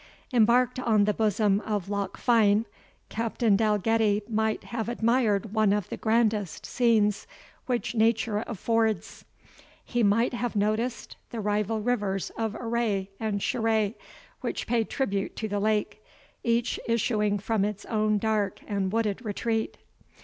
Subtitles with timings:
[0.33, 2.65] Embarked on the bosom of Loch Fine,
[3.09, 7.27] Captain Dalgetty might have admired one of the grandest scenes
[7.67, 9.25] which nature affords.
[9.85, 13.93] He might have noticed the rival rivers Aray and Shiray,
[14.39, 16.03] which pay tribute to the lake,
[16.43, 19.77] each issuing from its own dark and wooded retreat.